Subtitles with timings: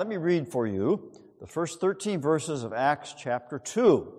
[0.00, 1.12] let me read for you
[1.42, 4.10] the first 13 verses of Acts chapter 2.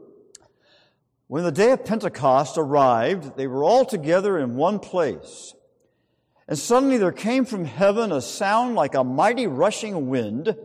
[1.26, 5.56] When the day of Pentecost arrived, they were all together in one place.
[6.48, 10.56] And suddenly there came from heaven a sound like a mighty rushing wind,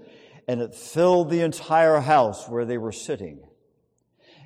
[0.46, 3.40] and it filled the entire house where they were sitting.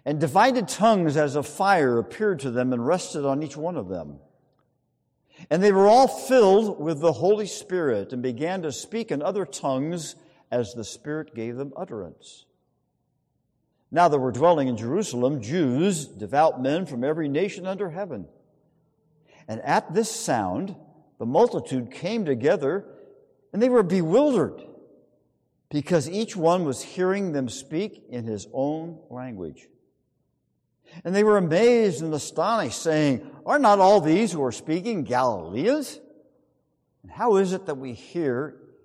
[0.04, 3.88] And divided tongues as of fire appeared to them and rested on each one of
[3.88, 4.20] them.
[5.50, 9.44] And they were all filled with the Holy Spirit and began to speak in other
[9.44, 10.14] tongues
[10.50, 12.46] as the Spirit gave them utterance.
[13.90, 18.26] Now there were dwelling in Jerusalem Jews, devout men from every nation under heaven.
[19.48, 20.76] And at this sound,
[21.18, 22.84] the multitude came together
[23.52, 24.62] and they were bewildered
[25.70, 29.68] because each one was hearing them speak in his own language.
[31.04, 36.00] And they were amazed and astonished, saying, Are not all these who are speaking Galileans?
[37.02, 38.56] And how is it that we hear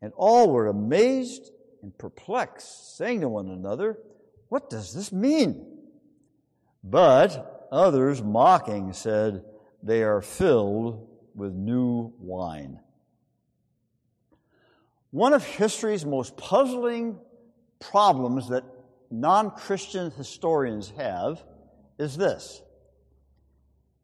[0.00, 1.50] And all were amazed
[1.82, 3.98] and perplexed, saying to one another,
[4.48, 5.66] What does this mean?
[6.84, 9.44] But others, mocking, said,
[9.82, 12.80] They are filled with new wine.
[15.10, 17.18] One of history's most puzzling
[17.80, 18.64] problems that
[19.10, 21.42] non Christian historians have
[21.98, 22.62] is this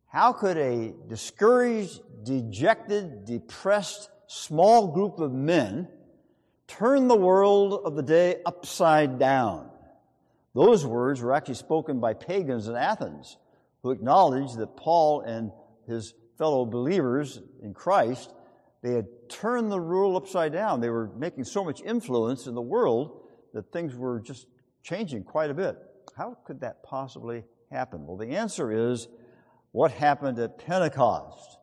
[0.08, 5.89] How could a discouraged, dejected, depressed, small group of men
[6.67, 9.70] turn the world of the day upside down.
[10.55, 13.39] Those words were actually spoken by pagans in Athens
[13.83, 15.50] who acknowledged that Paul and
[15.86, 18.33] his fellow believers in Christ,
[18.83, 20.80] they had turned the rule upside down.
[20.80, 24.46] They were making so much influence in the world that things were just
[24.83, 25.77] changing quite a bit.
[26.17, 28.06] How could that possibly happen?
[28.06, 29.08] Well, the answer is
[29.73, 31.58] what happened at Pentecost.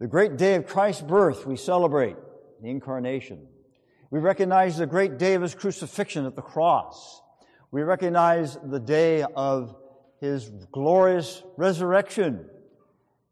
[0.00, 2.16] The great day of Christ's birth we celebrate
[2.60, 3.46] the incarnation.
[4.10, 7.20] We recognize the great day of his crucifixion at the cross.
[7.70, 9.76] We recognize the day of
[10.20, 12.48] his glorious resurrection.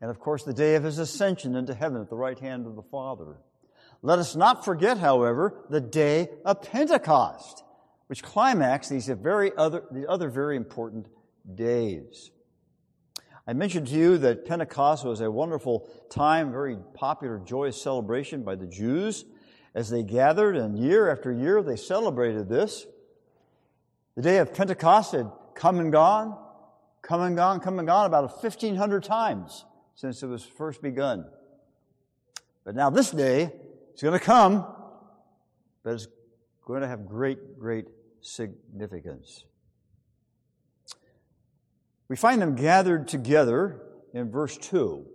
[0.01, 2.77] And of course, the day of his ascension into heaven at the right hand of
[2.77, 3.37] the Father.
[4.03, 7.63] Let us not forget, however, the day of Pentecost,
[8.07, 11.07] which climax these very other, the other very important
[11.55, 12.31] days.
[13.47, 18.55] I mentioned to you that Pentecost was a wonderful time, very popular, joyous celebration by
[18.55, 19.25] the Jews
[19.75, 22.87] as they gathered, and year after year they celebrated this.
[24.15, 26.39] The day of Pentecost had come and gone,
[27.01, 29.65] come and gone, come and gone about 1,500 times
[29.95, 31.25] since it was first begun.
[32.65, 33.53] But now this day
[33.95, 34.67] is going to come,
[35.83, 36.07] but it's
[36.65, 37.87] going to have great, great
[38.21, 39.45] significance.
[42.13, 43.81] We find them gathered together
[44.13, 45.07] in verse 2.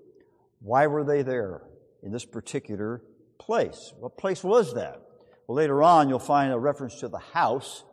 [0.62, 1.62] Why were they there
[2.02, 3.04] in this particular
[3.38, 3.94] place?
[4.00, 5.00] What place was that?
[5.46, 7.84] Well, later on, you'll find a reference to the house.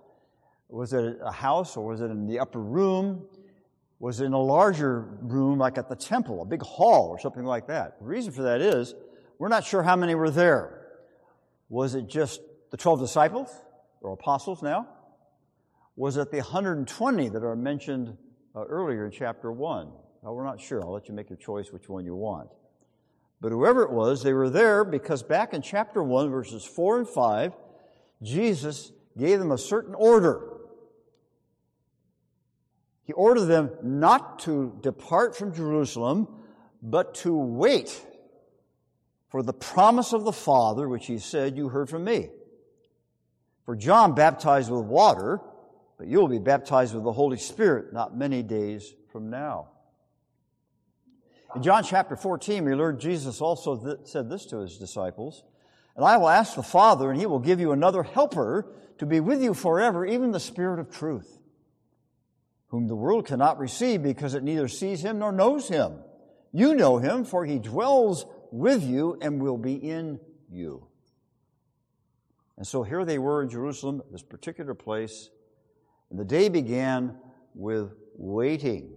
[0.71, 3.27] Was it a house or was it in the upper room?
[3.99, 7.45] Was it in a larger room like at the temple, a big hall or something
[7.45, 7.99] like that?
[7.99, 8.95] The reason for that is
[9.39, 10.81] we're not sure how many were there.
[11.69, 12.41] Was it just
[12.71, 13.51] the 12 disciples
[14.01, 14.89] or apostles now?
[15.95, 18.17] Was it the 120 that are mentioned
[18.55, 19.89] uh, earlier in chapter 1.
[20.23, 20.83] Well, we're not sure.
[20.83, 22.51] I'll let you make your choice which one you want.
[23.41, 27.09] But whoever it was, they were there because back in chapter 1, verses 4 and
[27.09, 27.53] 5,
[28.23, 30.51] Jesus gave them a certain order.
[33.03, 36.27] He ordered them not to depart from Jerusalem,
[36.83, 38.03] but to wait
[39.29, 42.31] for the promise of the Father, which he said, You heard from me.
[43.67, 45.41] For John baptized with water,
[45.99, 49.69] but you will be baptized with the Holy Spirit not many days from now.
[51.55, 55.45] In John chapter 14, we learn Jesus also th- said this to his disciples
[55.97, 59.21] And I will ask the Father, and he will give you another helper to be
[59.21, 61.39] with you forever, even the Spirit of truth,
[62.69, 65.99] whom the world cannot receive because it neither sees him nor knows him.
[66.53, 70.19] You know him, for he dwells with you and will be in
[70.51, 70.87] you.
[72.57, 75.31] And so here they were in Jerusalem, this particular place,
[76.15, 77.17] and the day began
[77.57, 78.97] with waiting,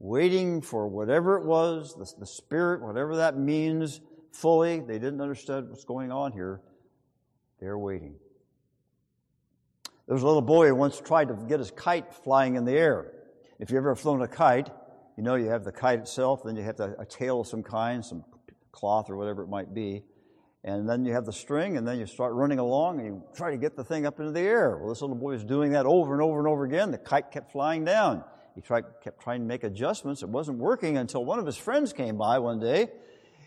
[0.00, 4.02] waiting for whatever it was, the, the Spirit, whatever that means,
[4.32, 4.80] fully.
[4.80, 6.60] They didn't understand what's going on here.
[7.58, 8.16] They're waiting.
[10.06, 12.72] There was a little boy who once tried to get his kite flying in the
[12.72, 13.14] air.
[13.58, 14.68] If you've ever flown a kite,
[15.16, 17.62] you know you have the kite itself, then you have the, a tail of some
[17.62, 18.26] kind, some
[18.72, 20.04] cloth or whatever it might be.
[20.64, 23.50] And then you have the string, and then you start running along and you try
[23.50, 24.78] to get the thing up into the air.
[24.78, 26.92] Well, this little boy was doing that over and over and over again.
[26.92, 28.22] The kite kept flying down.
[28.54, 30.22] He tried, kept trying to make adjustments.
[30.22, 32.88] It wasn't working until one of his friends came by one day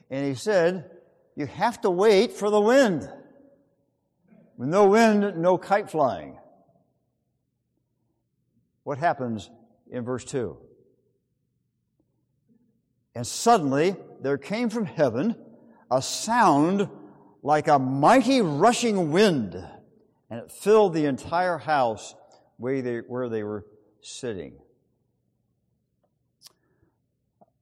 [0.09, 0.89] and he said,
[1.35, 3.09] You have to wait for the wind.
[4.57, 6.37] With no wind, no kite flying.
[8.83, 9.49] What happens
[9.89, 10.57] in verse 2?
[13.15, 15.35] And suddenly there came from heaven
[15.89, 16.89] a sound
[17.45, 19.53] like a mighty rushing wind,
[20.31, 22.15] and it filled the entire house
[22.57, 23.63] where they, where they were
[24.01, 24.55] sitting.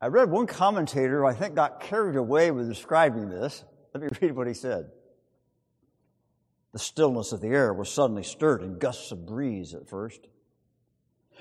[0.02, 3.66] I read one commentator, who I think, got carried away with describing this.
[3.94, 4.90] Let me read what he said.
[6.72, 10.22] The stillness of the air was suddenly stirred in gusts of breeze at first.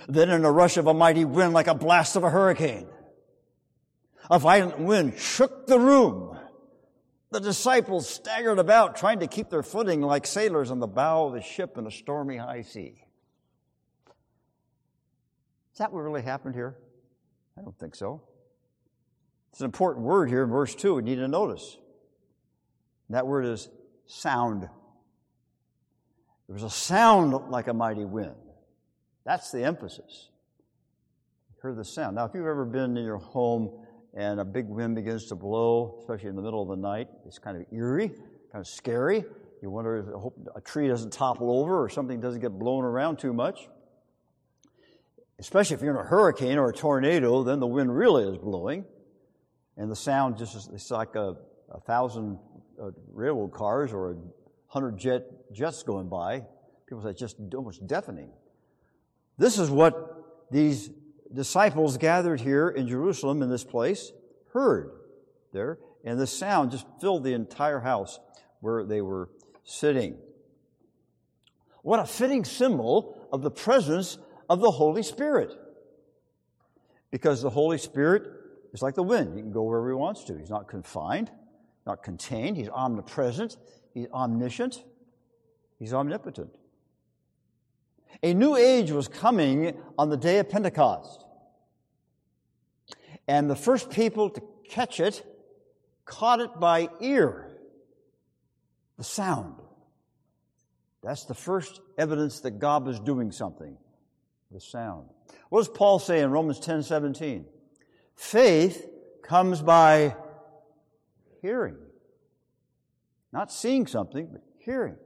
[0.08, 2.88] Then in a rush of a mighty wind like a blast of a hurricane.
[4.28, 6.38] A violent wind shook the room.
[7.32, 11.34] The disciples staggered about, trying to keep their footing like sailors on the bow of
[11.34, 13.02] a ship in a stormy high sea.
[15.72, 16.76] Is that what really happened here?
[17.58, 18.20] I don't think so.
[19.50, 21.78] It's an important word here in verse 2 we need to notice.
[23.08, 23.70] That word is
[24.04, 24.62] sound.
[24.62, 28.36] There was a sound like a mighty wind.
[29.24, 30.28] That's the emphasis.
[31.48, 32.16] You heard the sound.
[32.16, 33.81] Now, if you've ever been in your home
[34.14, 37.38] and a big wind begins to blow, especially in the middle of the night, it's
[37.38, 39.24] kind of eerie, kind of scary.
[39.62, 43.32] You wonder if a tree doesn't topple over or something doesn't get blown around too
[43.32, 43.68] much.
[45.38, 48.84] Especially if you're in a hurricane or a tornado, then the wind really is blowing.
[49.76, 51.36] And the sound just is it's like a,
[51.70, 52.38] a thousand
[52.80, 54.16] uh, railroad cars or a
[54.66, 55.22] hundred jet
[55.52, 56.44] jets going by.
[56.86, 58.30] People say it's just almost deafening.
[59.38, 60.90] This is what these
[61.34, 64.12] disciples gathered here in Jerusalem in this place
[64.52, 64.90] heard
[65.52, 68.18] there, and the sound just filled the entire house
[68.60, 69.30] where they were
[69.64, 70.16] sitting.
[71.82, 74.18] What a fitting symbol of the presence
[74.48, 75.52] of the Holy Spirit.
[77.10, 78.22] Because the Holy Spirit
[78.72, 79.34] is like the wind.
[79.34, 80.38] He can go wherever he wants to.
[80.38, 81.30] He's not confined,
[81.86, 82.56] not contained.
[82.56, 83.56] He's omnipresent.
[83.92, 84.82] He's omniscient.
[85.78, 86.56] He's omnipotent.
[88.22, 91.24] A new age was coming on the day of Pentecost.
[93.26, 95.24] And the first people to catch it
[96.04, 97.48] caught it by ear.
[98.98, 99.54] The sound.
[101.02, 103.76] That's the first evidence that God was doing something.
[104.50, 105.08] The sound.
[105.48, 107.46] What does Paul say in Romans 10 17?
[108.14, 108.86] Faith
[109.22, 110.14] comes by
[111.40, 111.76] hearing.
[113.32, 114.96] Not seeing something, but hearing.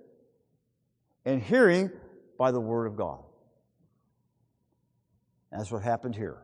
[1.25, 1.91] And hearing
[2.37, 3.21] by the Word of God.
[5.51, 6.39] That's what happened here.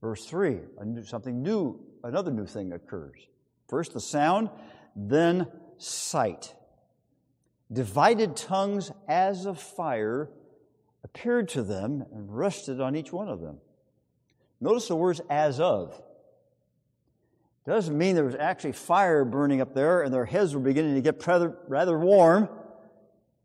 [0.00, 3.18] Verse 3, new, something new, another new thing occurs.
[3.68, 4.50] First the sound,
[4.96, 5.46] then
[5.78, 6.54] sight.
[7.72, 10.28] Divided tongues as of fire
[11.04, 13.58] appeared to them and rested on each one of them.
[14.60, 16.00] Notice the words as of.
[17.64, 21.00] Doesn't mean there was actually fire burning up there and their heads were beginning to
[21.00, 22.48] get rather, rather warm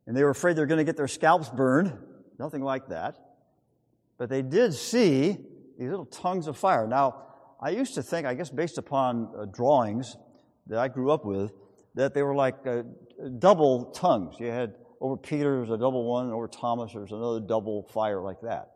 [0.07, 1.96] and they were afraid they were going to get their scalps burned.
[2.39, 3.17] Nothing like that.
[4.17, 5.38] But they did see
[5.77, 6.88] these little tongues of fire.
[6.88, 7.25] Now,
[7.62, 10.15] I used to think, I guess based upon uh, drawings
[10.67, 11.51] that I grew up with,
[11.96, 12.84] that they were like uh,
[13.38, 14.36] double tongues.
[14.39, 18.22] You had over Peter, was a double one, over Thomas, there was another double fire
[18.22, 18.72] like that.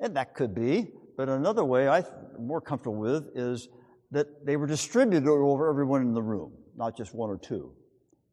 [0.00, 2.04] And that could be, but another way I'm
[2.38, 3.68] more comfortable with is
[4.10, 7.72] that they were distributed over everyone in the room, not just one or two.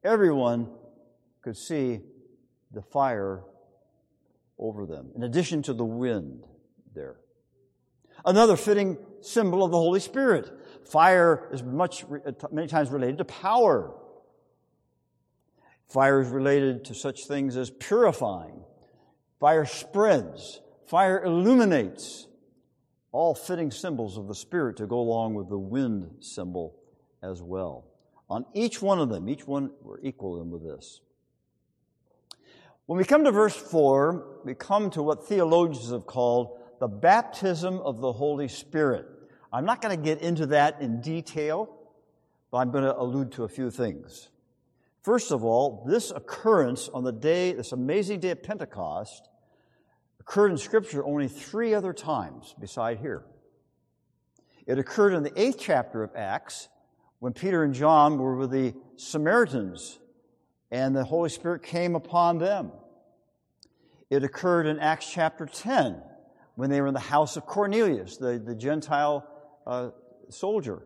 [0.03, 0.69] Everyone
[1.43, 2.01] could see
[2.73, 3.43] the fire
[4.57, 6.45] over them, in addition to the wind
[6.95, 7.17] there.
[8.25, 10.51] Another fitting symbol of the Holy Spirit.
[10.85, 13.93] Fire is much, uh, many times related to power.
[15.89, 18.63] Fire is related to such things as purifying.
[19.39, 20.61] Fire spreads.
[20.87, 22.27] Fire illuminates.
[23.11, 26.79] All fitting symbols of the Spirit to go along with the wind symbol
[27.21, 27.85] as well.
[28.29, 31.01] On each one of them, each one, we're equal in with this.
[32.85, 37.79] When we come to verse 4, we come to what theologians have called the baptism
[37.79, 39.05] of the Holy Spirit.
[39.53, 41.69] I'm not going to get into that in detail,
[42.51, 44.27] but I'm going to allude to a few things.
[45.01, 49.29] First of all, this occurrence on the day, this amazing day of Pentecost,
[50.19, 53.23] occurred in Scripture only three other times beside here.
[54.67, 56.67] It occurred in the eighth chapter of Acts
[57.19, 59.99] when Peter and John were with the Samaritans
[60.73, 62.71] and the Holy Spirit came upon them.
[64.09, 66.01] It occurred in Acts chapter 10
[66.55, 69.23] when they were in the house of Cornelius, the, the Gentile
[69.67, 69.91] uh,
[70.29, 70.81] soldier,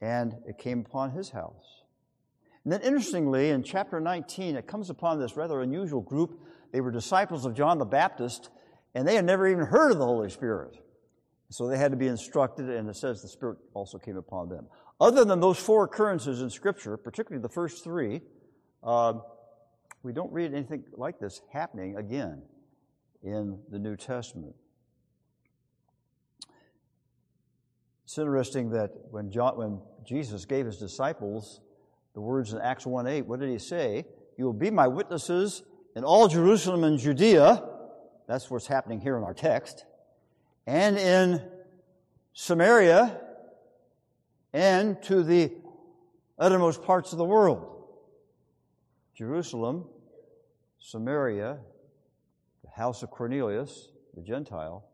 [0.00, 1.82] and it came upon his house.
[2.62, 6.40] And then, interestingly, in chapter 19, it comes upon this rather unusual group.
[6.70, 8.50] They were disciples of John the Baptist,
[8.94, 10.78] and they had never even heard of the Holy Spirit.
[11.50, 14.66] So they had to be instructed, and it says the Spirit also came upon them.
[15.00, 18.20] Other than those four occurrences in Scripture, particularly the first three,
[18.86, 19.14] uh,
[20.02, 22.40] we don't read anything like this happening again
[23.22, 24.54] in the New Testament.
[28.04, 31.60] It's interesting that when, John, when Jesus gave his disciples
[32.14, 34.06] the words in Acts 1 8, what did he say?
[34.38, 35.64] You will be my witnesses
[35.96, 37.68] in all Jerusalem and Judea.
[38.28, 39.84] That's what's happening here in our text.
[40.68, 41.42] And in
[42.32, 43.20] Samaria
[44.52, 45.52] and to the
[46.38, 47.75] uttermost parts of the world.
[49.16, 49.86] Jerusalem,
[50.78, 51.58] Samaria,
[52.62, 54.84] the house of Cornelius, the Gentile.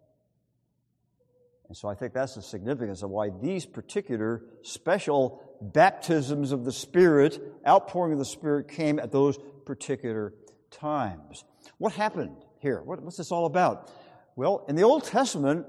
[1.68, 6.72] And so I think that's the significance of why these particular special baptisms of the
[6.72, 10.34] Spirit, outpouring of the Spirit came at those particular
[10.70, 11.44] times.
[11.78, 12.80] What happened here?
[12.82, 13.90] what's this all about?
[14.36, 15.66] Well, in the Old Testament,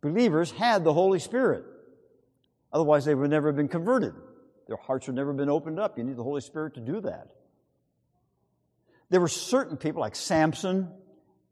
[0.00, 1.64] believers had the Holy Spirit.
[2.72, 4.14] Otherwise, they would never have been converted.
[4.66, 5.98] Their hearts would never have been opened up.
[5.98, 7.28] You need the Holy Spirit to do that.
[9.08, 10.90] There were certain people like Samson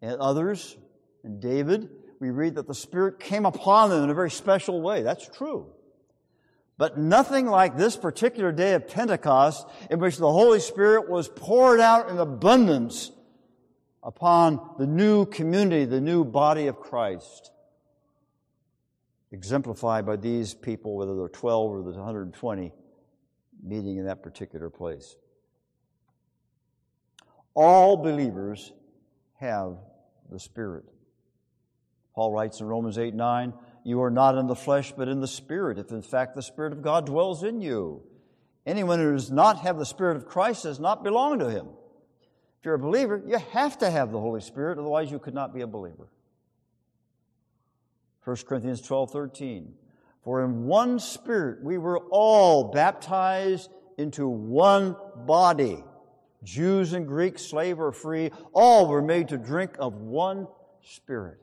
[0.03, 0.77] and others,
[1.23, 1.89] and David.
[2.21, 5.03] We read that the Spirit came upon them in a very special way.
[5.03, 5.73] That's true.
[6.77, 11.81] But nothing like this particular day of Pentecost in which the Holy Spirit was poured
[11.81, 13.13] out in abundance
[14.03, 17.53] upon the new community, the new body of Christ.
[19.31, 22.73] Exemplified by these people, whether they're 12 or the 120
[23.63, 25.17] meeting in that particular place.
[27.55, 28.73] All believers
[29.41, 29.77] have
[30.31, 30.85] the Spirit.
[32.15, 33.53] Paul writes in Romans 8 9,
[33.85, 36.73] You are not in the flesh, but in the Spirit, if in fact the Spirit
[36.73, 38.03] of God dwells in you.
[38.67, 41.67] Anyone who does not have the Spirit of Christ does not belong to him.
[42.59, 45.55] If you're a believer, you have to have the Holy Spirit, otherwise, you could not
[45.55, 46.09] be a believer.
[48.25, 49.75] 1 Corinthians 12 13.
[50.23, 54.97] For in one Spirit we were all baptized into one
[55.27, 55.85] body
[56.45, 60.47] Jews and Greeks, slave or free, all were made to drink of one
[60.83, 61.39] Spirit.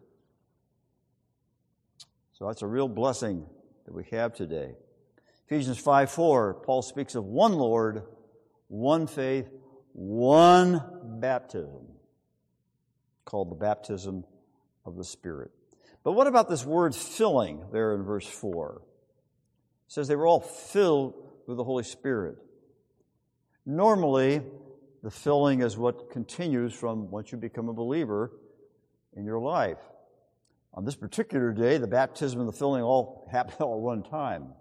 [2.34, 3.46] So that's a real blessing
[3.86, 4.76] that we have today.
[5.48, 8.04] Ephesians 5 4, Paul speaks of one Lord,
[8.68, 9.50] one faith,
[9.94, 10.82] one
[11.20, 11.88] baptism,
[13.26, 14.24] called the baptism
[14.86, 15.52] of the Spirit.
[16.04, 18.82] But what about this word filling there in verse 4?
[18.82, 21.16] It says they were all filled
[21.48, 22.38] with the Holy Spirit.
[23.66, 24.42] Normally,
[25.04, 28.32] the filling is what continues from once you become a believer
[29.16, 29.80] in your life.
[30.74, 34.54] On this particular day, the baptism and the filling all happen all at one time.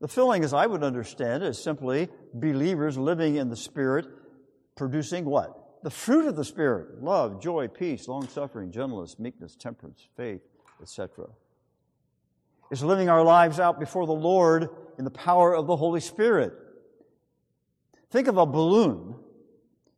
[0.00, 4.06] The filling, as I would understand it, is simply believers living in the Spirit,
[4.76, 5.82] producing what?
[5.82, 10.40] The fruit of the Spirit love, joy, peace, long suffering, gentleness, meekness, temperance, faith,
[10.80, 11.26] etc.
[12.70, 14.68] It's living our lives out before the Lord
[14.98, 16.52] in the power of the Holy Spirit.
[18.10, 19.14] Think of a balloon.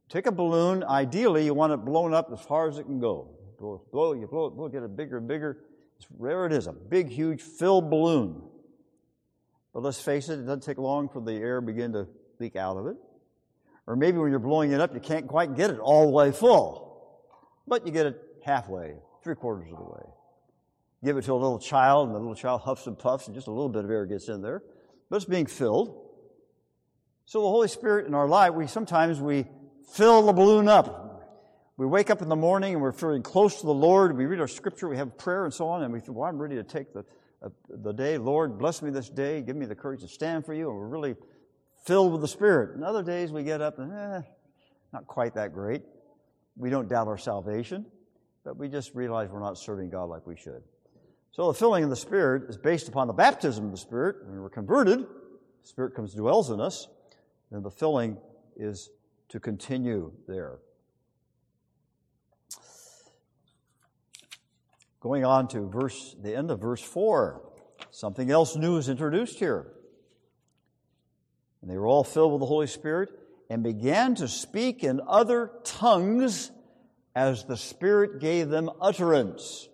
[0.08, 0.82] Take a balloon.
[0.82, 3.28] Ideally, you want it blown up as far as it can go.
[3.58, 5.58] Blow, blow you blow it, blow, it, get it bigger and bigger.
[5.98, 8.42] It's, there it is, a big, huge filled balloon.
[9.72, 12.76] But let's face it, it doesn't take long for the air begin to leak out
[12.76, 12.96] of it.
[13.86, 16.32] Or maybe when you're blowing it up, you can't quite get it all the way
[16.32, 17.20] full.
[17.68, 20.02] But you get it halfway, three quarters of the way.
[21.04, 23.46] Give it to a little child, and the little child huffs and puffs, and just
[23.46, 24.62] a little bit of air gets in there.
[25.08, 26.09] But it's being filled.
[27.26, 29.46] So the Holy Spirit in our life, we sometimes we
[29.92, 31.10] fill the balloon up.
[31.76, 34.16] We wake up in the morning and we're feeling close to the Lord.
[34.16, 36.38] We read our scripture, we have prayer and so on, and we feel, well, I'm
[36.38, 37.04] ready to take the,
[37.42, 38.18] uh, the day.
[38.18, 39.40] Lord, bless me this day.
[39.40, 40.68] Give me the courage to stand for you.
[40.68, 41.14] And we're really
[41.86, 42.74] filled with the Spirit.
[42.74, 44.20] And other days we get up and, eh,
[44.92, 45.82] not quite that great.
[46.56, 47.86] We don't doubt our salvation,
[48.44, 50.62] but we just realize we're not serving God like we should.
[51.32, 54.16] So the filling of the Spirit is based upon the baptism of the Spirit.
[54.26, 55.06] When we're converted, the
[55.68, 56.88] Spirit comes and dwells in us
[57.50, 58.16] then the filling
[58.56, 58.90] is
[59.28, 60.58] to continue there.
[65.00, 67.40] Going on to verse, the end of verse 4,
[67.90, 69.66] something else new is introduced here.
[71.62, 73.10] And they were all filled with the Holy Spirit
[73.48, 76.50] and began to speak in other tongues
[77.14, 79.68] as the Spirit gave them utterance.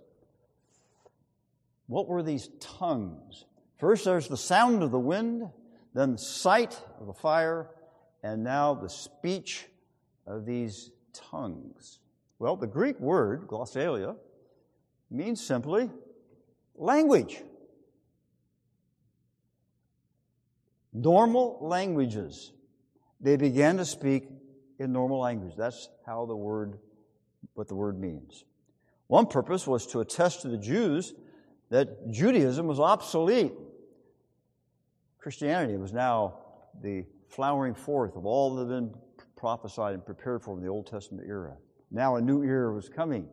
[1.86, 3.44] What were these tongues?
[3.78, 5.50] First, there's the sound of the wind
[5.96, 7.70] then the sight of the fire,
[8.22, 9.66] and now the speech
[10.26, 12.00] of these tongues.
[12.38, 14.14] Well, the Greek word, glossolalia,
[15.10, 15.90] means simply
[16.74, 17.42] language.
[20.92, 22.52] Normal languages.
[23.18, 24.28] They began to speak
[24.78, 25.54] in normal language.
[25.56, 26.78] That's how the word,
[27.54, 28.44] what the word means.
[29.06, 31.14] One purpose was to attest to the Jews
[31.70, 33.52] that Judaism was obsolete.
[35.26, 36.34] Christianity was now
[36.84, 38.94] the flowering forth of all that had been
[39.34, 41.56] prophesied and prepared for in the Old Testament era.
[41.90, 43.26] Now a new era was coming.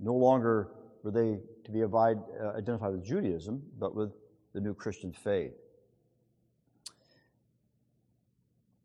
[0.00, 0.70] No longer
[1.02, 4.12] were they to be uh, identified with Judaism, but with
[4.54, 5.52] the new Christian faith.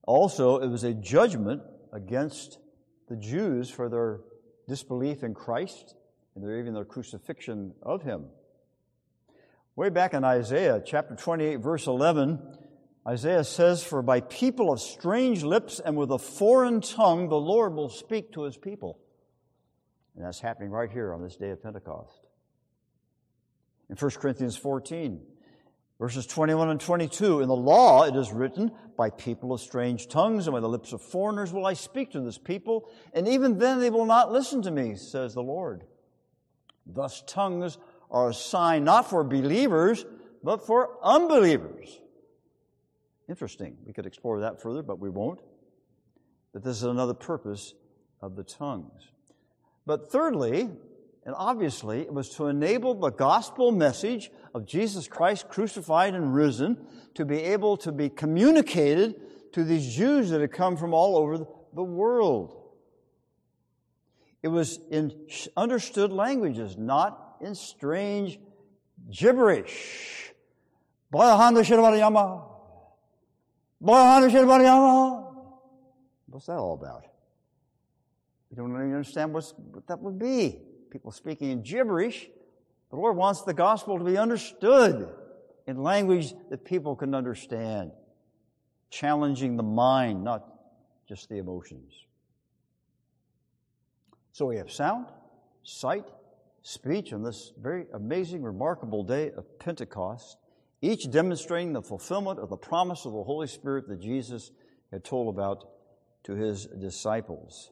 [0.05, 1.61] Also, it was a judgment
[1.93, 2.59] against
[3.07, 4.19] the Jews for their
[4.67, 5.95] disbelief in Christ
[6.35, 8.25] and their, even their crucifixion of him.
[9.75, 12.39] Way back in Isaiah chapter 28, verse 11,
[13.07, 17.73] Isaiah says, For by people of strange lips and with a foreign tongue, the Lord
[17.73, 18.99] will speak to his people.
[20.15, 22.27] And that's happening right here on this day of Pentecost.
[23.89, 25.19] In 1 Corinthians 14,
[25.99, 30.45] verses 21 and 22, in the law it is written, By people of strange tongues
[30.45, 33.79] and by the lips of foreigners will I speak to this people, and even then
[33.79, 35.83] they will not listen to me, says the Lord.
[36.85, 37.79] Thus, tongues
[38.13, 40.05] are a sign not for believers,
[40.43, 41.99] but for unbelievers.
[43.27, 43.77] Interesting.
[43.85, 45.41] We could explore that further, but we won't.
[46.53, 47.73] But this is another purpose
[48.21, 49.01] of the tongues.
[49.85, 50.69] But thirdly,
[51.25, 56.85] and obviously, it was to enable the gospel message of Jesus Christ crucified and risen
[57.15, 59.15] to be able to be communicated
[59.53, 62.59] to these Jews that had come from all over the world.
[64.43, 65.13] It was in
[65.55, 68.39] understood languages, not in strange
[69.11, 70.33] gibberish.
[71.11, 71.27] What's
[76.47, 77.05] that all about?
[78.49, 79.53] You don't even understand what
[79.87, 80.59] that would be.
[80.89, 82.29] People speaking in gibberish.
[82.89, 85.09] The Lord wants the gospel to be understood
[85.67, 87.91] in language that people can understand,
[88.89, 90.45] challenging the mind, not
[91.07, 91.93] just the emotions.
[94.31, 95.07] So we have sound,
[95.63, 96.05] sight,
[96.63, 100.37] speech on this very amazing, remarkable day of Pentecost
[100.83, 104.51] each demonstrating the fulfillment of the promise of the Holy Spirit that Jesus
[104.91, 105.65] had told about
[106.25, 107.71] to his disciples.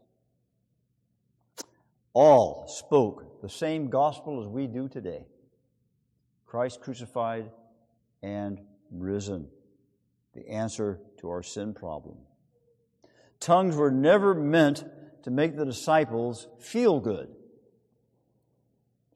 [2.13, 5.25] All spoke the same gospel as we do today
[6.45, 7.49] Christ crucified
[8.23, 9.47] and risen,
[10.33, 12.17] the answer to our sin problem.
[13.41, 14.85] Tongues were never meant
[15.23, 17.29] to make the disciples feel good.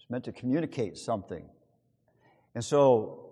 [0.06, 1.50] It's meant to communicate something.
[2.54, 3.32] And so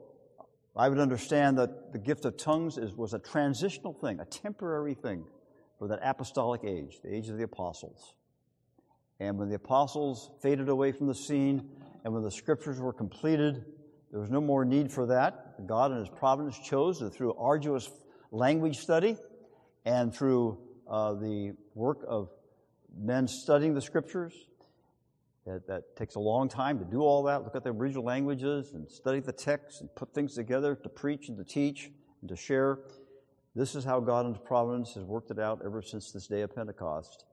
[0.75, 4.95] I would understand that the gift of tongues is, was a transitional thing, a temporary
[4.95, 5.23] thing
[5.77, 8.15] for that apostolic age, the age of the apostles.
[9.19, 11.69] And when the apostles faded away from the scene
[12.03, 13.65] and when the scriptures were completed,
[14.09, 15.67] there was no more need for that.
[15.67, 17.87] God in His providence chose that through arduous
[18.31, 19.15] language study
[19.85, 20.57] and through
[20.89, 22.31] uh, the work of
[22.97, 24.33] men studying the scriptures
[25.45, 28.73] that, that takes a long time to do all that, look at the original languages
[28.73, 32.35] and study the text and put things together to preach and to teach and to
[32.35, 32.79] share.
[33.55, 36.55] This is how God in providence has worked it out ever since this day of
[36.55, 37.25] Pentecost.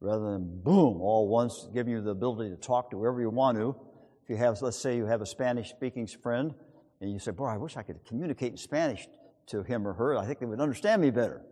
[0.00, 3.56] Rather than boom, all once, giving you the ability to talk to whoever you want
[3.56, 3.74] to.
[4.22, 6.54] If you have, let's say you have a Spanish speaking friend
[7.00, 9.08] and you say, Boy, I wish I could communicate in Spanish
[9.46, 10.18] to him or her.
[10.18, 11.42] I think they would understand me better.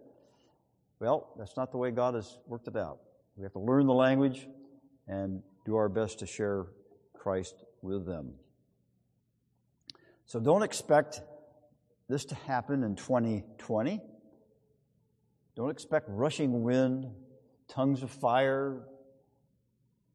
[1.01, 2.99] Well, that's not the way God has worked it out.
[3.37, 4.47] We have to learn the language
[5.09, 6.67] and do our best to share
[7.15, 8.35] Christ with them.
[10.27, 11.21] So don't expect
[12.09, 14.01] this to happen in 2020.
[15.55, 17.07] Don't expect rushing wind,
[17.69, 18.83] tongues of fire,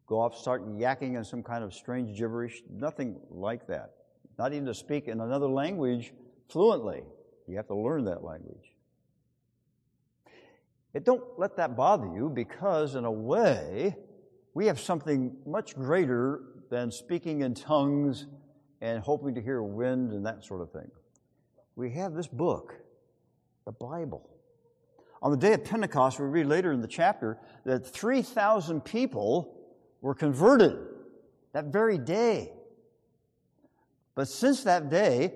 [0.07, 2.63] go off, start yakking in some kind of strange gibberish.
[2.69, 3.91] Nothing like that.
[4.37, 6.13] Not even to speak in another language
[6.49, 7.03] fluently.
[7.47, 8.73] You have to learn that language.
[10.93, 13.95] It don't let that bother you because, in a way,
[14.57, 16.41] we have something much greater
[16.71, 18.25] than speaking in tongues
[18.81, 20.89] and hoping to hear wind and that sort of thing.
[21.75, 22.73] We have this book,
[23.65, 24.27] the Bible.
[25.21, 29.53] On the day of Pentecost, we read later in the chapter that 3,000 people
[30.01, 30.75] were converted
[31.53, 32.51] that very day.
[34.15, 35.35] But since that day,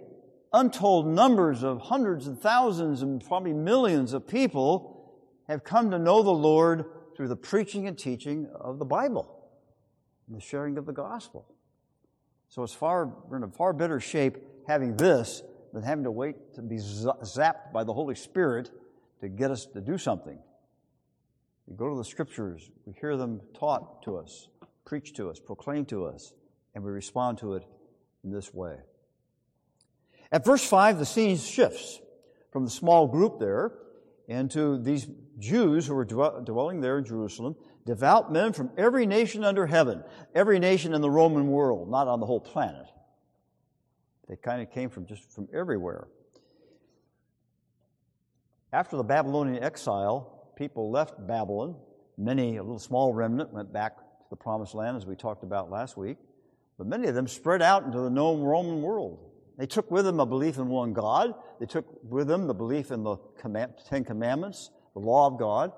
[0.52, 5.14] untold numbers of hundreds and thousands and probably millions of people
[5.48, 6.86] have come to know the Lord
[7.22, 9.48] through the preaching and teaching of the Bible
[10.28, 11.54] and the sharing of the gospel.
[12.50, 16.56] So it's far, we're in a far better shape having this than having to wait
[16.56, 18.72] to be zapped by the Holy Spirit
[19.20, 20.40] to get us to do something.
[21.68, 24.48] We go to the scriptures, we hear them taught to us,
[24.84, 26.34] preached to us, proclaimed to us,
[26.74, 27.64] and we respond to it
[28.24, 28.78] in this way.
[30.32, 32.00] At verse 5, the scene shifts
[32.52, 33.74] from the small group there
[34.32, 39.68] into these Jews who were dwelling there in Jerusalem, devout men from every nation under
[39.68, 42.86] heaven, every nation in the Roman world, not on the whole planet.
[44.28, 46.08] They kind of came from just from everywhere.
[48.72, 51.76] After the Babylonian exile, people left Babylon.
[52.18, 55.70] Many, a little small remnant, went back to the promised land, as we talked about
[55.70, 56.18] last week.
[56.78, 59.31] But many of them spread out into the known Roman world.
[59.62, 61.36] They took with them a belief in one God.
[61.60, 63.18] They took with them the belief in the
[63.88, 65.72] Ten Commandments, the law of God.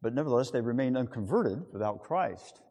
[0.00, 2.62] But nevertheless, they remained unconverted without Christ.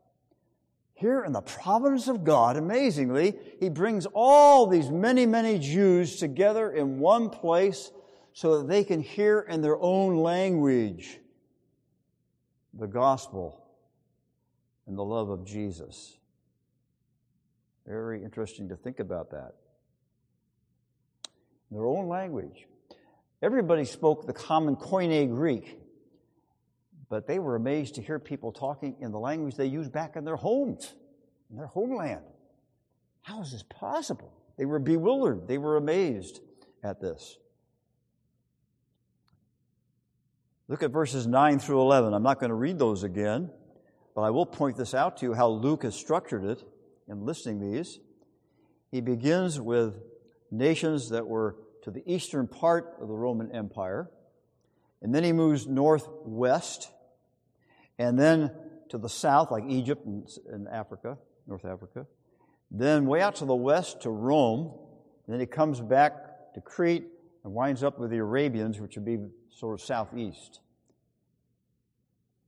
[0.96, 6.72] Here in the providence of God, amazingly, He brings all these many, many Jews together
[6.72, 7.92] in one place
[8.34, 11.20] so that they can hear in their own language
[12.74, 13.64] the gospel
[14.88, 16.18] and the love of Jesus.
[17.92, 19.52] Very interesting to think about that.
[21.70, 22.66] In their own language.
[23.42, 25.78] Everybody spoke the common Koine Greek,
[27.10, 30.24] but they were amazed to hear people talking in the language they used back in
[30.24, 30.94] their homes,
[31.50, 32.22] in their homeland.
[33.24, 34.32] How is this possible?
[34.58, 35.50] They were bewildered.
[35.50, 36.40] They were amazed
[36.86, 37.38] at this.
[40.70, 42.14] Look at verses 9 through 11.
[42.14, 43.52] I'm not going to read those again,
[44.16, 46.64] but I will point this out to you how Luke has structured it
[47.12, 48.00] in listing these.
[48.90, 50.02] He begins with
[50.50, 54.10] nations that were to the eastern part of the Roman Empire,
[55.02, 56.90] and then he moves northwest,
[58.00, 58.52] and then
[58.90, 62.08] to the south, like Egypt and, and Africa, North Africa,
[62.70, 64.72] then way out to the west to Rome,
[65.26, 67.06] and then he comes back to Crete
[67.44, 69.18] and winds up with the Arabians, which would be
[69.50, 70.60] sort of southeast.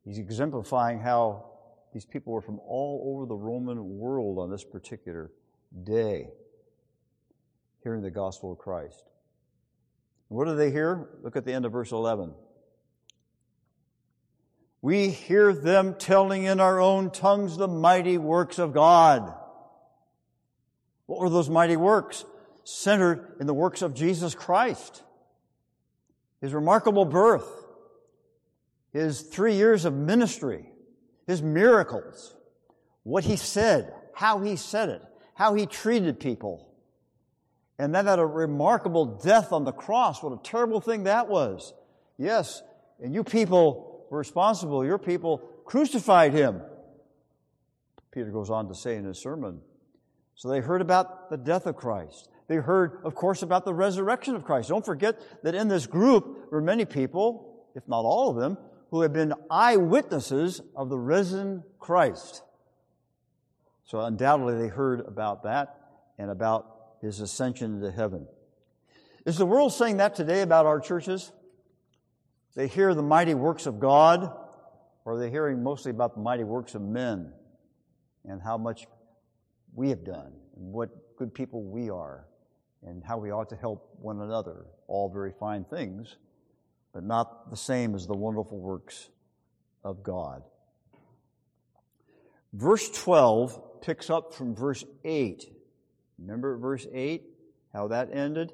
[0.06, 1.53] He's exemplifying how
[1.94, 5.32] these people were from all over the Roman world on this particular
[5.84, 6.30] day,
[7.84, 9.04] hearing the gospel of Christ.
[10.28, 11.10] What do they hear?
[11.22, 12.34] Look at the end of verse 11.
[14.82, 19.34] We hear them telling in our own tongues the mighty works of God.
[21.06, 22.26] What were those mighty works?
[22.64, 25.04] Centered in the works of Jesus Christ
[26.44, 27.48] his remarkable birth,
[28.92, 30.73] his three years of ministry,
[31.28, 32.36] his miracles,
[33.04, 35.02] what he said, how he said it,
[35.36, 36.70] how he treated people.
[37.80, 40.22] And then that a remarkable death on the cross.
[40.22, 41.74] What a terrible thing that was.
[42.18, 42.62] Yes,
[43.02, 44.86] and you people were responsible.
[44.86, 46.62] Your people crucified him.
[48.12, 49.60] Peter goes on to say in his sermon.
[50.36, 52.30] So they heard about the death of Christ.
[52.48, 54.70] They heard, of course, about the resurrection of Christ.
[54.70, 58.58] Don't forget that in this group were many people, if not all of them,
[58.94, 62.44] who have been eyewitnesses of the risen Christ.
[63.86, 65.80] So undoubtedly they heard about that
[66.20, 66.68] and about
[67.02, 68.28] his ascension into heaven.
[69.26, 71.32] Is the world saying that today about our churches?
[72.54, 74.32] They hear the mighty works of God,
[75.06, 77.34] or are they hearing mostly about the mighty works of men
[78.30, 78.86] and how much
[79.74, 82.28] we have done and what good people we are?
[82.86, 84.66] and how we ought to help one another.
[84.88, 86.18] All very fine things,
[86.94, 89.10] but not the same as the wonderful works
[89.84, 90.44] of God.
[92.54, 95.52] Verse 12 picks up from verse 8.
[96.20, 97.24] Remember verse 8,
[97.74, 98.54] how that ended?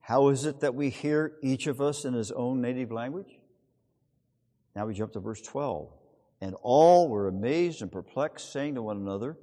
[0.00, 3.38] How is it that we hear each of us in his own native language?
[4.76, 5.90] Now we jump to verse 12.
[6.42, 9.36] And all were amazed and perplexed, saying to one another,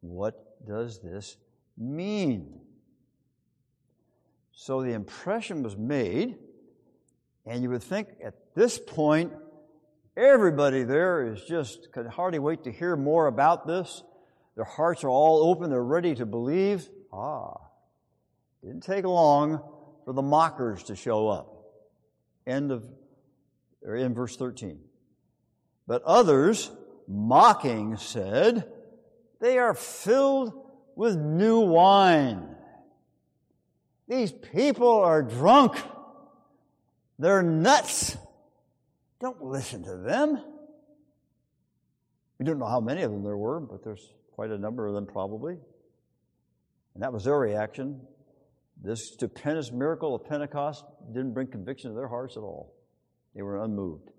[0.00, 1.36] What does this
[1.76, 2.60] mean?
[4.52, 6.36] So the impression was made,
[7.48, 9.32] and you would think at this point,
[10.16, 14.02] everybody there is just could hardly wait to hear more about this.
[14.54, 16.88] Their hearts are all open, they're ready to believe.
[17.12, 17.56] Ah,
[18.62, 19.62] didn't take long
[20.04, 21.54] for the mockers to show up.
[22.46, 22.84] End of,
[23.82, 24.80] or in verse 13.
[25.86, 26.70] But others,
[27.06, 28.70] mocking, said,
[29.40, 30.52] They are filled
[30.96, 32.56] with new wine.
[34.06, 35.76] These people are drunk.
[37.18, 38.16] They're nuts.
[39.20, 40.42] Don't listen to them.
[42.38, 44.94] We don't know how many of them there were, but there's quite a number of
[44.94, 45.54] them probably.
[46.94, 48.00] And that was their reaction.
[48.80, 52.74] This stupendous miracle of Pentecost didn't bring conviction to their hearts at all.
[53.34, 54.10] They were unmoved.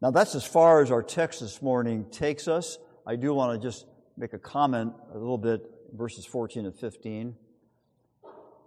[0.00, 2.78] Now, that's as far as our text this morning takes us.
[3.06, 7.34] I do want to just make a comment a little bit verses 14 and 15.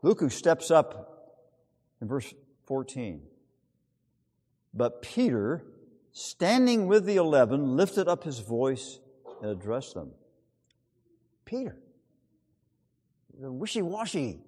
[0.02, 1.11] Luke, who steps up
[2.02, 2.34] in verse
[2.66, 3.22] 14,
[4.74, 5.64] But Peter,
[6.12, 9.00] standing with the eleven, lifted up his voice
[9.42, 10.12] and addressed them.
[11.46, 11.78] Peter,
[13.40, 14.40] the wishy washy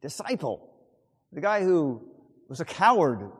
[0.00, 0.70] disciple,
[1.32, 2.08] the guy who
[2.48, 3.30] was a coward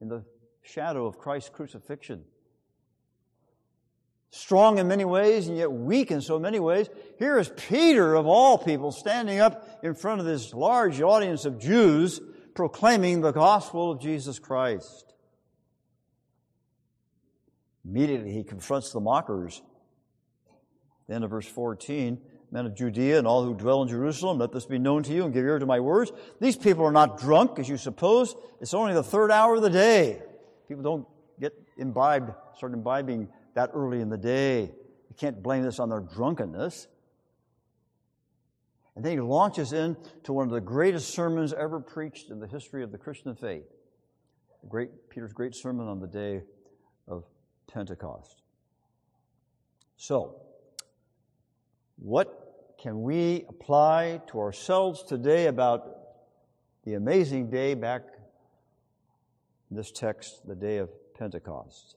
[0.00, 0.24] in the
[0.62, 2.24] shadow of Christ's crucifixion.
[4.30, 6.88] Strong in many ways and yet weak in so many ways.
[7.18, 11.58] Here is Peter, of all people, standing up in front of this large audience of
[11.58, 12.20] Jews
[12.56, 15.14] proclaiming the gospel of Jesus Christ.
[17.84, 19.62] Immediately he confronts the mockers.
[21.06, 22.20] The end of verse 14
[22.52, 25.24] Men of Judea and all who dwell in Jerusalem, let this be known to you
[25.24, 26.12] and give ear to my words.
[26.40, 28.36] These people are not drunk, as you suppose.
[28.60, 30.22] It's only the third hour of the day.
[30.68, 31.06] People don't
[31.40, 34.60] get imbibed, start imbibing that early in the day.
[34.60, 36.86] You can't blame this on their drunkenness.
[38.96, 42.82] And then he launches into one of the greatest sermons ever preached in the history
[42.82, 43.66] of the Christian faith.
[44.68, 46.42] Great, Peter's great sermon on the day
[47.06, 47.24] of
[47.70, 48.42] Pentecost.
[49.98, 50.40] So,
[51.98, 55.86] what can we apply to ourselves today about
[56.84, 58.02] the amazing day back
[59.70, 61.96] in this text, the day of Pentecost?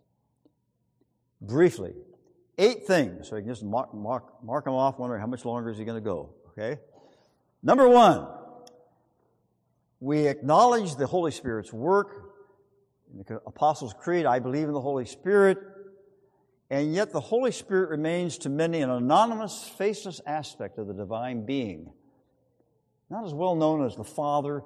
[1.42, 1.94] Briefly,
[2.58, 3.30] eight things.
[3.30, 5.86] So you can just mark, mark, mark them off, wondering how much longer is he
[5.86, 6.34] going to go.
[6.60, 6.82] Okay?
[7.64, 8.28] Number one,
[10.00, 12.34] we acknowledge the Holy Spirit's work.
[13.12, 15.58] In the Apostles' Creed, I believe in the Holy Spirit.
[16.70, 21.46] And yet the Holy Spirit remains to many an anonymous, faceless aspect of the divine
[21.46, 21.92] being.
[23.10, 24.62] Not as well known as the Father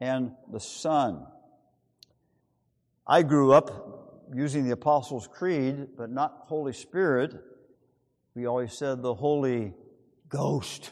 [0.00, 1.26] and the Son.
[3.06, 7.34] I grew up using the Apostles' Creed, but not Holy Spirit.
[8.34, 9.74] We always said the Holy
[10.28, 10.90] Ghost.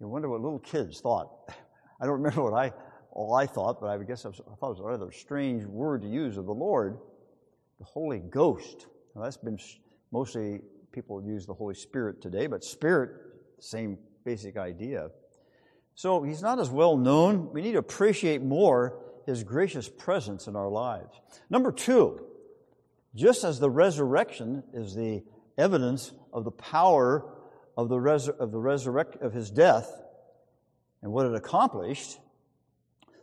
[0.00, 1.30] You wonder what little kids thought.
[2.00, 2.72] I don't remember what I
[3.12, 5.64] all I thought, but I guess I, was, I thought it was a rather strange
[5.64, 6.98] word to use of the Lord,
[7.78, 8.86] the Holy Ghost.
[9.14, 9.58] Now that's been
[10.12, 10.60] mostly
[10.92, 13.10] people use the Holy Spirit today, but Spirit,
[13.58, 15.08] same basic idea.
[15.94, 17.52] So he's not as well known.
[17.52, 21.20] We need to appreciate more his gracious presence in our lives.
[21.50, 22.24] Number two,
[23.14, 25.22] just as the resurrection is the
[25.58, 27.39] evidence of the power
[27.76, 29.90] of the, resur- of the resurrect of his death
[31.02, 32.18] and what it accomplished,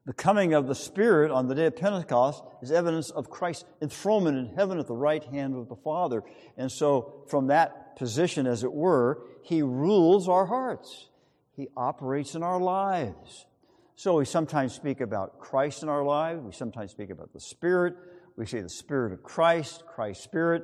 [0.08, 4.38] the coming of the Spirit on the day of Pentecost is evidence of Christ's enthronement
[4.38, 6.24] in heaven at the right hand of the Father.
[6.56, 11.10] And so, from that position, as it were, He rules our hearts.
[11.58, 13.46] He operates in our lives.
[13.96, 16.42] So, we sometimes speak about Christ in our lives.
[16.42, 17.96] We sometimes speak about the Spirit.
[18.38, 20.64] We say the Spirit of Christ, Christ's Spirit.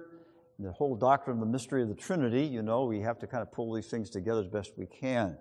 [0.59, 3.41] The whole doctrine of the mystery of the Trinity, you know, we have to kind
[3.41, 5.37] of pull these things together as best we can.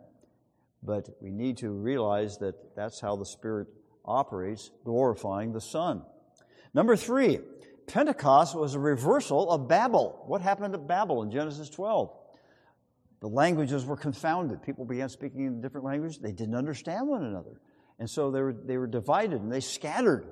[0.82, 3.68] But we need to realize that that's how the Spirit
[4.04, 6.02] operates, glorifying the Son.
[6.74, 7.40] Number three,
[7.86, 10.24] Pentecost was a reversal of Babel.
[10.26, 12.10] What happened at Babel in Genesis 12?
[13.20, 14.62] The languages were confounded.
[14.62, 16.18] People began speaking in different languages.
[16.18, 17.60] They didn't understand one another.
[17.98, 20.26] And so they were, they were divided and they scattered.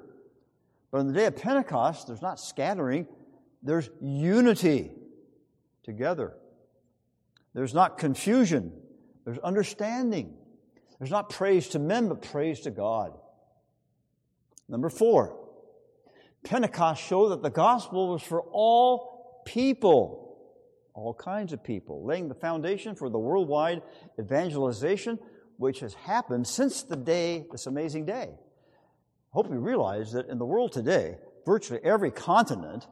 [0.91, 3.07] But on the day of Pentecost, there's not scattering,
[3.63, 4.91] there's unity
[5.83, 6.35] together.
[7.55, 8.73] There's not confusion,
[9.25, 10.37] there's understanding.
[10.99, 13.19] There's not praise to men, but praise to God.
[14.69, 15.35] Number four,
[16.45, 20.39] Pentecost showed that the gospel was for all people,
[20.93, 23.81] all kinds of people, laying the foundation for the worldwide
[24.19, 25.19] evangelization
[25.57, 28.29] which has happened since the day, this amazing day.
[28.33, 32.87] I hope you realize that in the world today, virtually every continent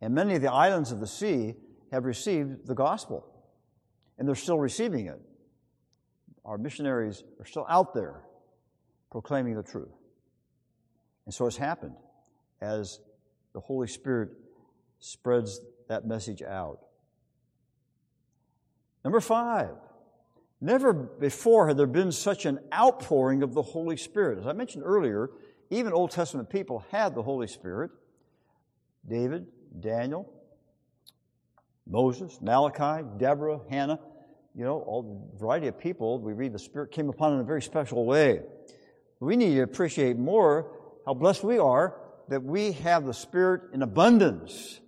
[0.00, 1.54] and many of the islands of the sea
[1.92, 3.24] have received the gospel,
[4.18, 5.20] and they're still receiving it.
[6.44, 8.22] Our missionaries are still out there
[9.10, 9.88] proclaiming the truth.
[11.24, 11.96] And so it's happened
[12.60, 13.00] as
[13.52, 14.30] the Holy Spirit
[14.98, 16.80] spreads that message out.
[19.04, 19.70] Number five,
[20.60, 24.38] never before had there been such an outpouring of the Holy Spirit.
[24.38, 25.30] As I mentioned earlier,
[25.70, 27.90] even Old Testament people had the Holy Spirit.
[29.08, 29.46] David,
[29.80, 30.30] Daniel,
[31.86, 33.98] Moses, Malachi, Deborah, Hannah,
[34.54, 37.62] you know, all variety of people, we read the Spirit came upon in a very
[37.62, 38.40] special way.
[39.20, 40.72] We need to appreciate more
[41.06, 44.80] how blessed we are that we have the Spirit in abundance,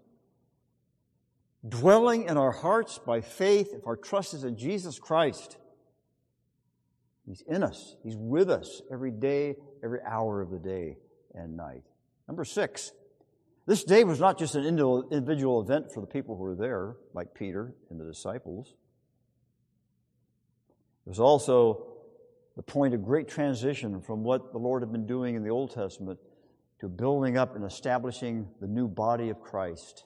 [1.66, 5.57] dwelling in our hearts by faith if our trust is in Jesus Christ.
[7.27, 10.97] He's in us, He's with us every day, every hour of the day
[11.35, 11.85] and night.
[12.29, 12.93] Number six,
[13.66, 17.35] this day was not just an individual event for the people who were there, like
[17.35, 18.75] Peter and the disciples.
[21.07, 21.87] It was also
[22.57, 25.73] the point of great transition from what the Lord had been doing in the Old
[25.73, 26.18] Testament
[26.81, 30.05] to building up and establishing the new body of Christ.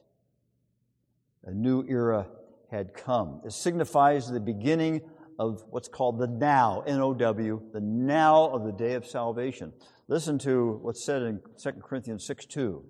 [1.45, 2.27] A new era
[2.71, 3.41] had come.
[3.45, 5.03] It signifies the beginning
[5.39, 9.73] of what's called the now, N O W, the now of the day of salvation.
[10.09, 12.85] Listen to what's said in 2 Corinthians 6 2.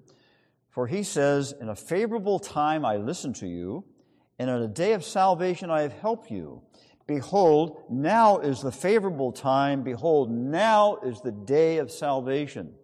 [0.75, 3.85] For he says, In a favorable time I listened to you,
[4.41, 6.63] and in a day of salvation I have helped you.
[7.07, 9.85] Behold, now is the favorable time.
[9.85, 12.75] Behold, now is the day of salvation.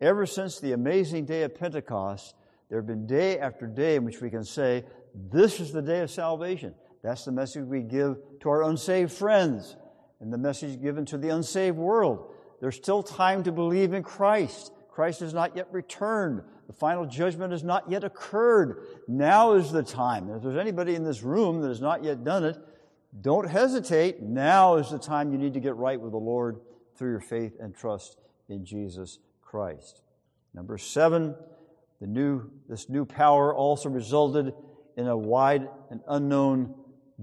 [0.00, 2.34] Ever since the amazing day of Pentecost,
[2.70, 6.00] there have been day after day in which we can say, This is the day
[6.00, 6.74] of salvation.
[7.02, 9.76] That's the message we give to our unsaved friends
[10.20, 12.32] and the message given to the unsaved world.
[12.60, 14.72] There's still time to believe in Christ.
[14.96, 16.40] Christ has not yet returned.
[16.68, 18.86] The final judgment has not yet occurred.
[19.06, 20.30] Now is the time.
[20.30, 22.56] If there's anybody in this room that has not yet done it,
[23.20, 24.22] don't hesitate.
[24.22, 26.62] Now is the time you need to get right with the Lord
[26.96, 28.16] through your faith and trust
[28.48, 30.00] in Jesus Christ.
[30.54, 31.34] Number seven,
[32.00, 34.54] the new, this new power also resulted
[34.96, 36.74] in a wide and unknown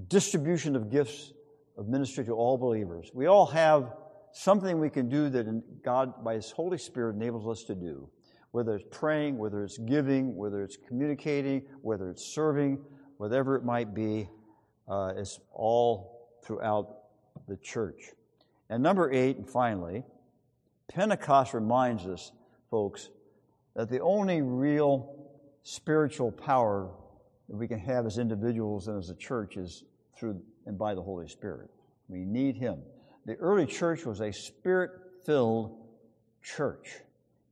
[0.10, 1.34] distribution of gifts
[1.76, 3.10] of ministry to all believers.
[3.16, 3.94] We all have
[4.34, 8.10] something we can do that God, by His Holy Spirit, enables us to do.
[8.52, 12.84] Whether it's praying, whether it's giving, whether it's communicating, whether it's serving,
[13.18, 14.30] whatever it might be,
[14.88, 16.98] uh, it's all throughout
[17.48, 18.12] the church.
[18.70, 20.04] And number eight, and finally,
[20.88, 22.32] Pentecost reminds us,
[22.70, 23.10] folks,
[23.76, 25.16] that the only real
[25.64, 26.92] spiritual power
[27.50, 29.84] that we can have as individuals and as a church is
[30.18, 31.70] through and by the Holy Spirit.
[32.08, 32.80] We need Him.
[33.26, 34.92] The early church was a spirit
[35.26, 35.78] filled
[36.42, 36.90] church,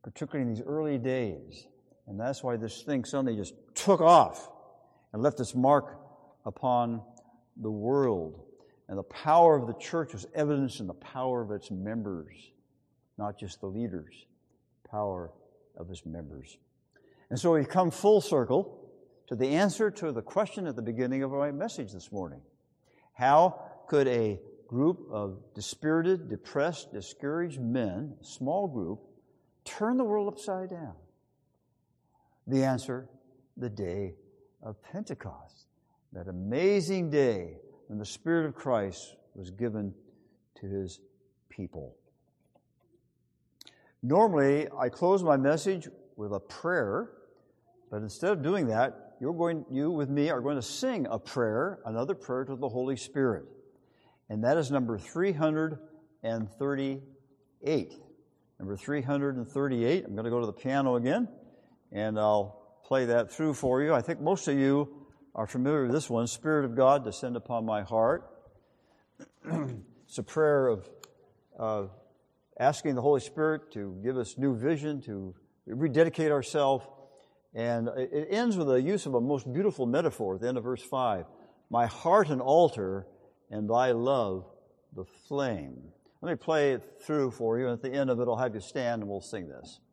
[0.03, 1.67] particularly in these early days.
[2.07, 4.49] And that's why this thing suddenly just took off
[5.13, 5.97] and left its mark
[6.45, 7.01] upon
[7.57, 8.43] the world.
[8.89, 12.33] And the power of the church was evidenced in the power of its members,
[13.17, 14.25] not just the leaders,
[14.89, 15.31] power
[15.77, 16.57] of its members.
[17.29, 18.89] And so we've come full circle
[19.27, 22.41] to the answer to the question at the beginning of my message this morning.
[23.13, 29.01] How could a group of dispirited, depressed, discouraged men, a small group,
[29.65, 30.93] turn the world upside down?
[32.47, 33.09] The answer,
[33.57, 34.15] the day
[34.63, 35.67] of Pentecost.
[36.13, 37.57] That amazing day
[37.87, 39.93] when the Spirit of Christ was given
[40.61, 41.01] to his
[41.49, 41.97] people.
[44.01, 47.11] Normally, I close my message with a prayer,
[47.89, 51.19] but instead of doing that, you're going, you with me are going to sing a
[51.19, 53.45] prayer, another prayer to the Holy Spirit.
[54.31, 57.93] And that is number 338.
[58.59, 60.05] Number 338.
[60.05, 61.27] I'm going to go to the piano again,
[61.91, 63.93] and I'll play that through for you.
[63.93, 64.87] I think most of you
[65.35, 68.23] are familiar with this one Spirit of God, descend upon my heart.
[70.05, 70.89] it's a prayer of
[71.59, 71.87] uh,
[72.57, 75.35] asking the Holy Spirit to give us new vision, to
[75.67, 76.85] rededicate ourselves.
[77.53, 80.63] And it ends with the use of a most beautiful metaphor at the end of
[80.63, 81.25] verse 5
[81.69, 83.07] My heart an altar,
[83.51, 84.45] and thy love
[84.95, 85.77] the flame.
[86.21, 88.55] Let me play it through for you, and at the end of it, I'll have
[88.55, 89.81] you stand and we'll sing this.